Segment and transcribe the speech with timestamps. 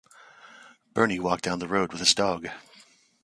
[0.95, 2.47] Bernie walked down the road with his dog.